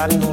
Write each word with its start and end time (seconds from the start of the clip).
Palo. 0.00 0.29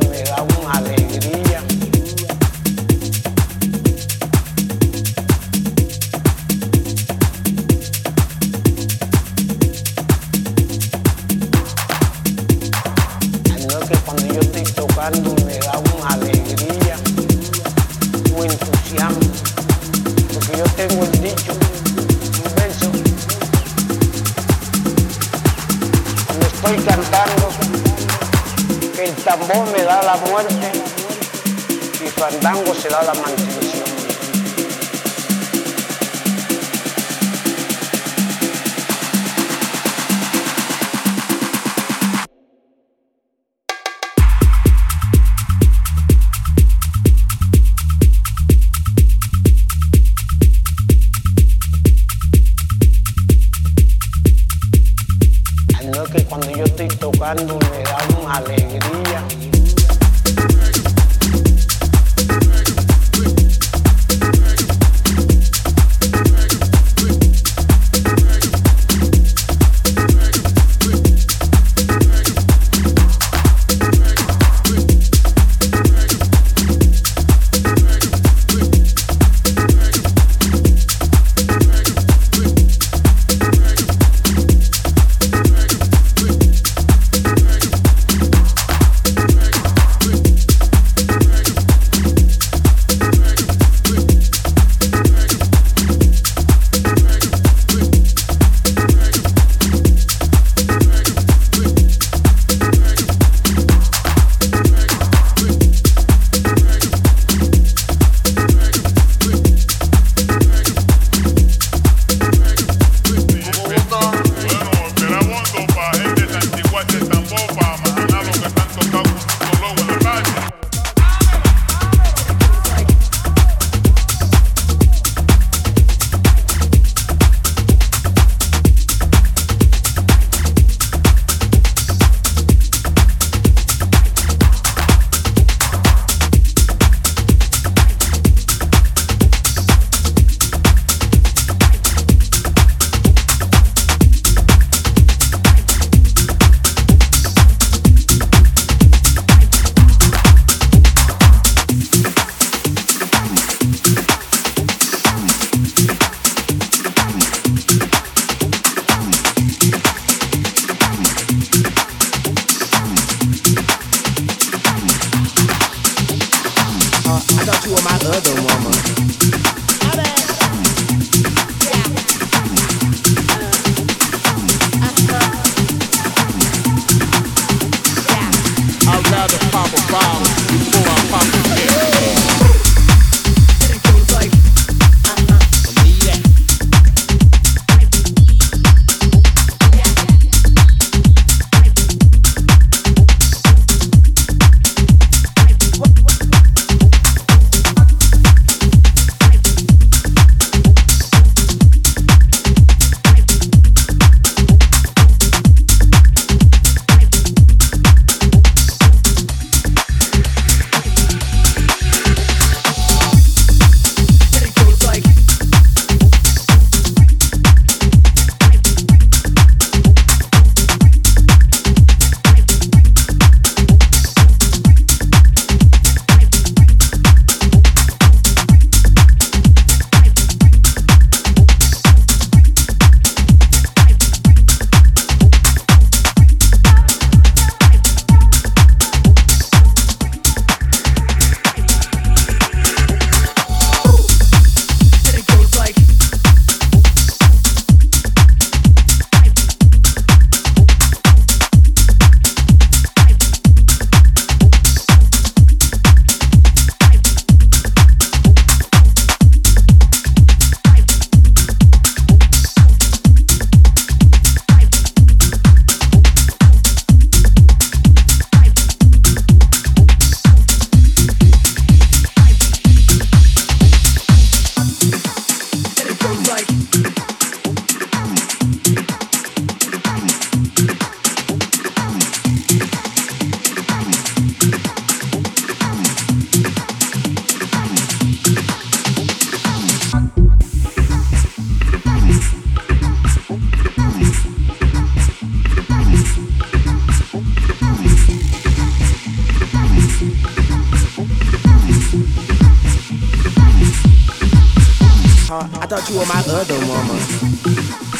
Thought 305.67 305.89
you 305.89 305.99
were 305.99 306.05
my 306.05 306.23
other 306.31 306.59
woman. 306.65 307.01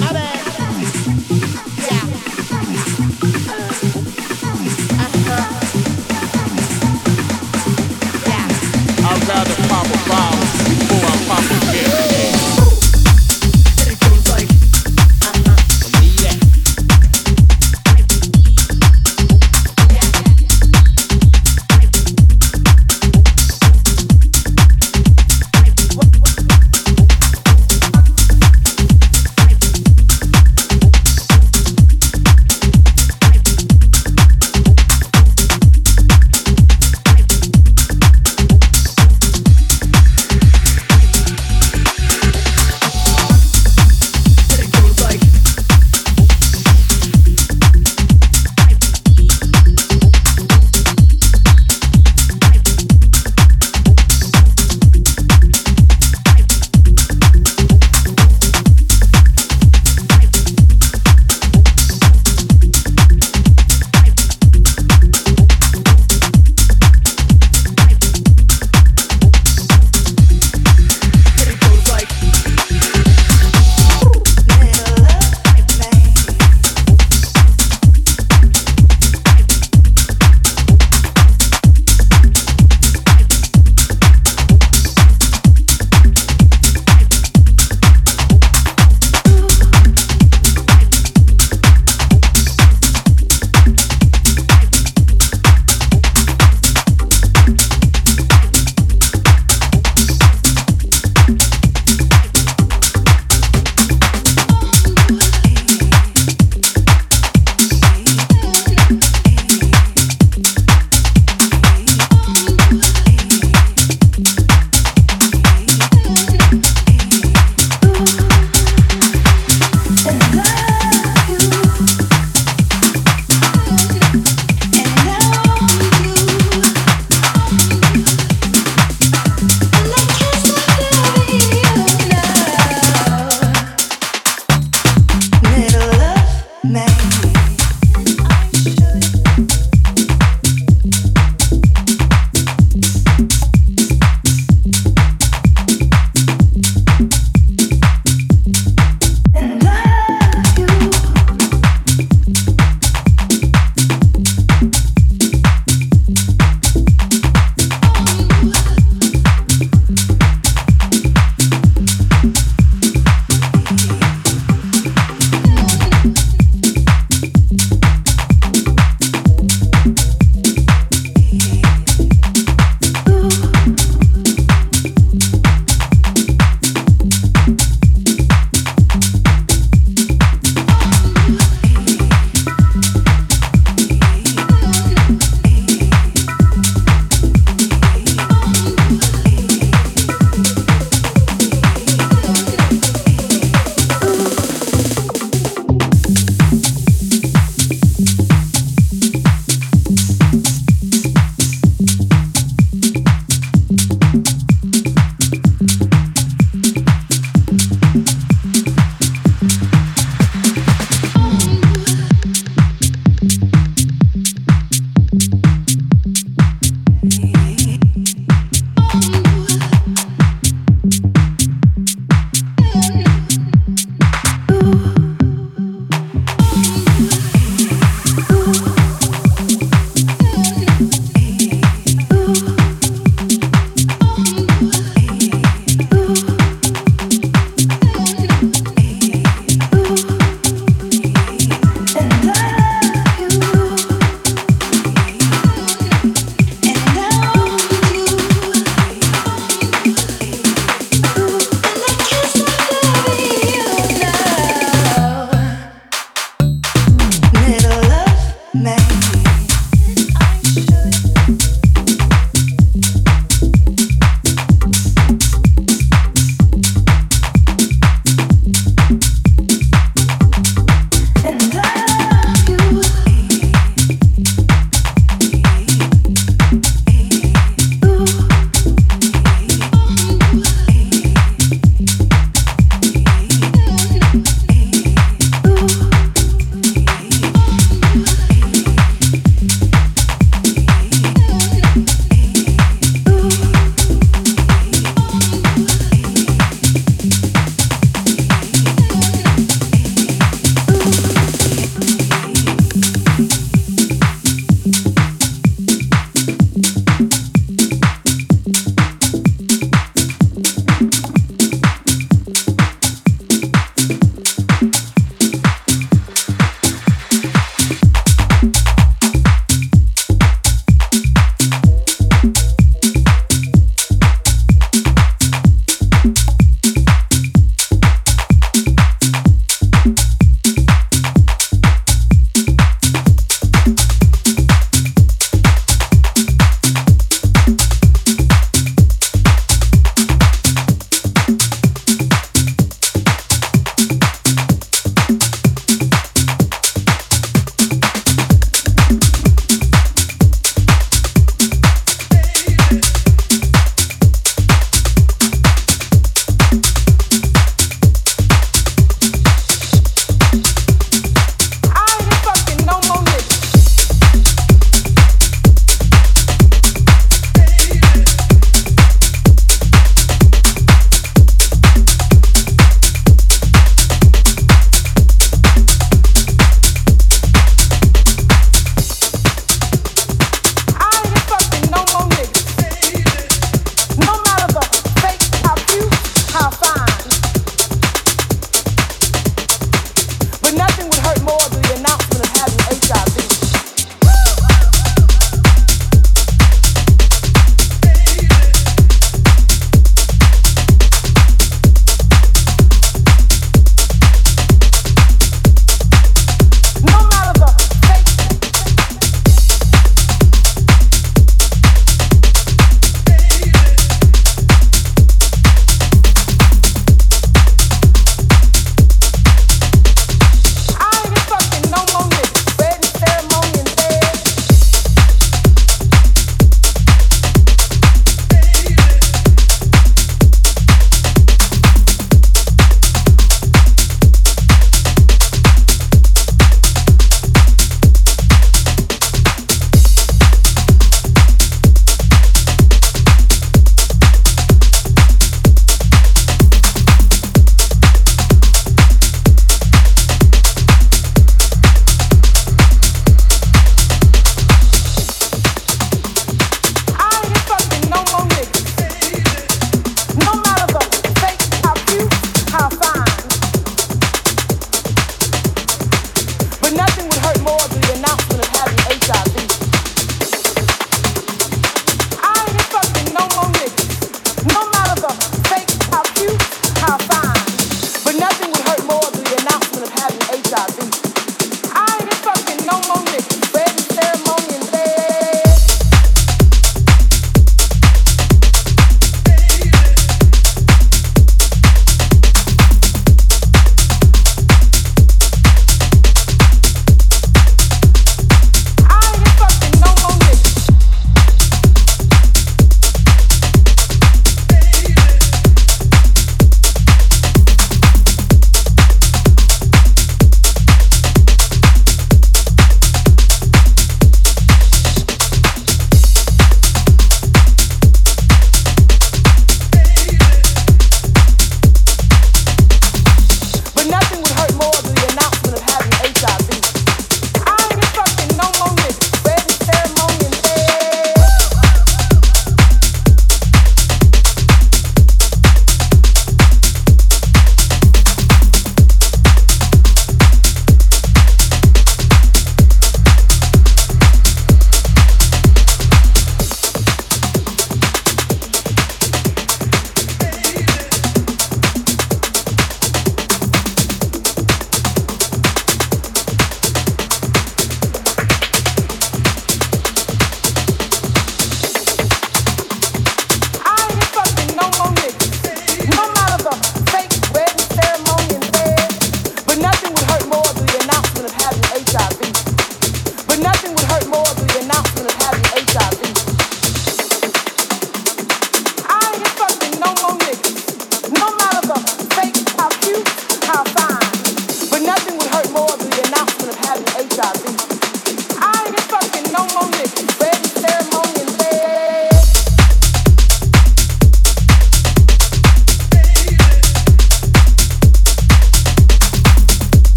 My 0.00 0.12
bad. 0.14 0.40
Yeah. 1.76 2.04
Uh-huh. 4.40 4.80
Yeah. 8.26 8.48
I'd 9.08 9.28
rather 9.28 9.56
pop 9.68 9.86
a 9.86 10.08
bottle 10.08 10.49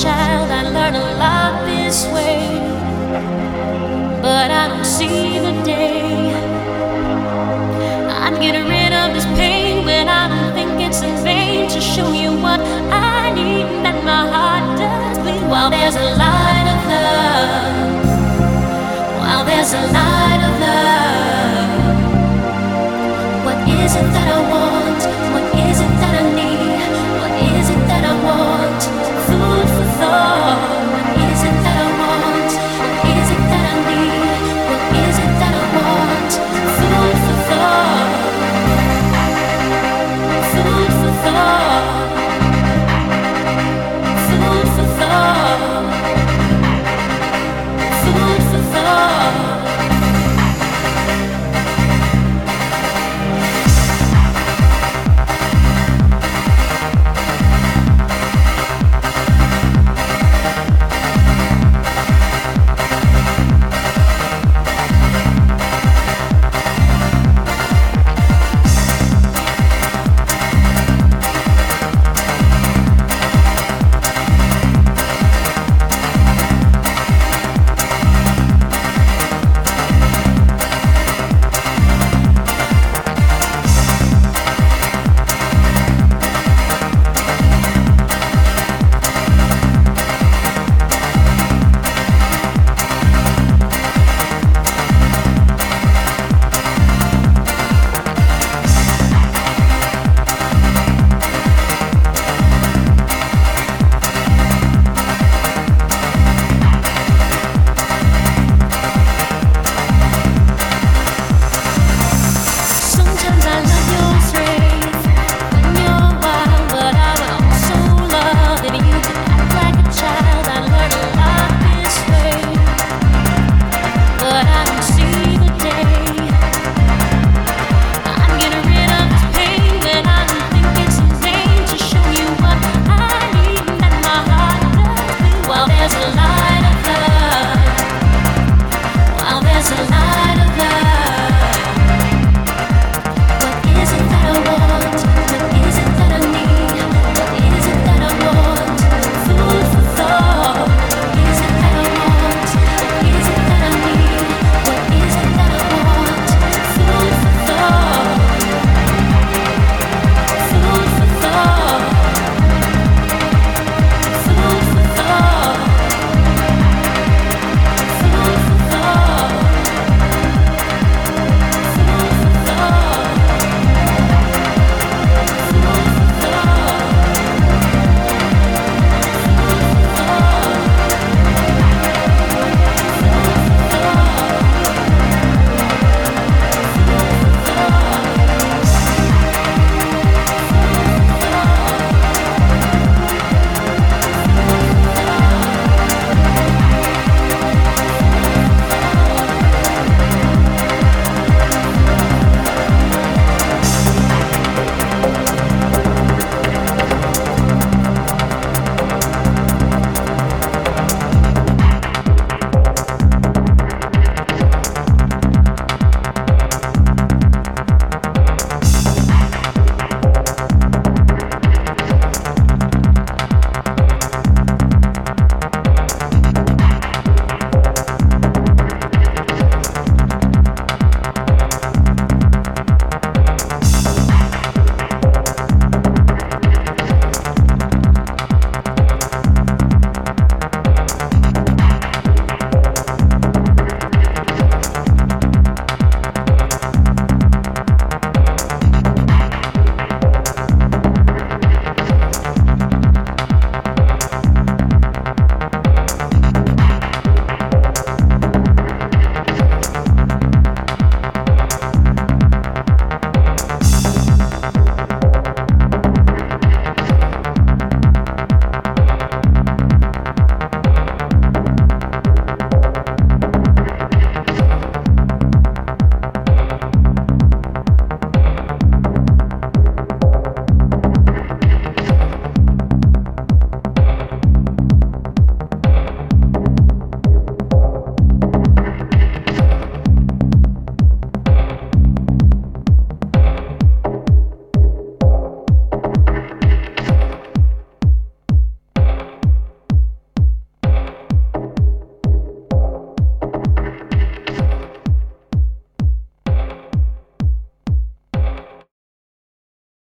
child, 0.00 0.48
I 0.48 0.62
learned 0.62 0.96
a 0.96 1.14
lot 1.18 1.66
this 1.66 2.06
way, 2.12 2.60
but 4.22 4.50
I 4.50 4.68
don't 4.68 4.84
see. 4.84 5.27